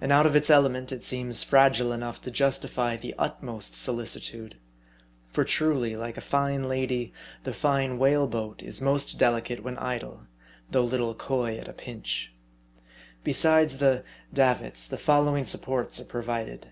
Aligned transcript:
And 0.00 0.10
out 0.10 0.24
of 0.24 0.34
its 0.34 0.48
element, 0.48 0.90
it 0.90 1.04
seems 1.04 1.42
fragile 1.42 1.92
enough 1.92 2.18
to 2.22 2.30
justify 2.30 2.96
the 2.96 3.14
utmost 3.18 3.74
solici 3.74 4.18
tude. 4.24 4.56
For 5.28 5.44
truly, 5.44 5.96
like 5.96 6.16
a 6.16 6.22
fine 6.22 6.66
lady, 6.66 7.12
the 7.44 7.52
fine 7.52 7.98
whale 7.98 8.26
boat 8.26 8.62
is 8.62 8.80
most 8.80 9.18
delicate 9.18 9.62
when 9.62 9.76
idle, 9.76 10.22
though 10.70 10.84
little 10.86 11.14
coy 11.14 11.58
at 11.58 11.68
a 11.68 11.74
pinch. 11.74 12.32
Besides 13.22 13.76
the 13.76 14.02
"davits," 14.32 14.86
the 14.86 14.96
following 14.96 15.44
supports 15.44 16.00
are 16.00 16.06
provided. 16.06 16.68